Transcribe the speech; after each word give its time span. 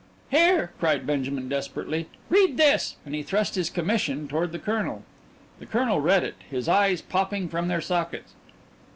"Here!" 0.31 0.71
cried 0.79 1.05
Benjamin 1.05 1.47
desperately. 1.47 2.07
"Read 2.27 2.57
this." 2.57 2.95
And 3.05 3.13
he 3.13 3.21
thrust 3.21 3.53
his 3.53 3.69
commission 3.69 4.27
toward 4.27 4.51
the 4.51 4.57
colonel. 4.57 5.03
The 5.59 5.67
colonel 5.67 5.99
read 6.01 6.23
it, 6.23 6.33
his 6.49 6.67
eyes 6.67 7.03
popping 7.03 7.47
from 7.49 7.67
their 7.67 7.81
sockets. 7.81 8.33